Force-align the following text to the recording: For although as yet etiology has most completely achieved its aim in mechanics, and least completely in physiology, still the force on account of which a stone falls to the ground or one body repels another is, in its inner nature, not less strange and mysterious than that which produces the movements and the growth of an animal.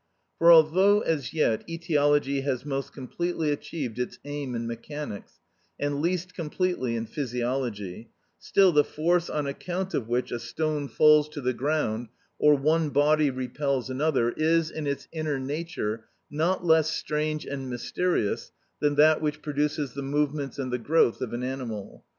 For 0.39 0.51
although 0.51 1.01
as 1.01 1.31
yet 1.31 1.63
etiology 1.69 2.41
has 2.41 2.65
most 2.65 2.91
completely 2.91 3.51
achieved 3.51 3.99
its 3.99 4.17
aim 4.25 4.55
in 4.55 4.65
mechanics, 4.65 5.39
and 5.79 6.01
least 6.01 6.33
completely 6.33 6.95
in 6.95 7.05
physiology, 7.05 8.09
still 8.39 8.71
the 8.71 8.83
force 8.83 9.29
on 9.29 9.45
account 9.45 9.93
of 9.93 10.07
which 10.07 10.31
a 10.31 10.39
stone 10.39 10.87
falls 10.87 11.29
to 11.29 11.39
the 11.41 11.53
ground 11.53 12.07
or 12.39 12.55
one 12.57 12.89
body 12.89 13.29
repels 13.29 13.91
another 13.91 14.31
is, 14.35 14.71
in 14.71 14.87
its 14.87 15.07
inner 15.11 15.37
nature, 15.39 16.05
not 16.31 16.65
less 16.65 16.89
strange 16.89 17.45
and 17.45 17.69
mysterious 17.69 18.51
than 18.79 18.95
that 18.95 19.21
which 19.21 19.43
produces 19.43 19.93
the 19.93 20.01
movements 20.01 20.57
and 20.57 20.73
the 20.73 20.79
growth 20.79 21.21
of 21.21 21.31
an 21.31 21.43
animal. 21.43 22.03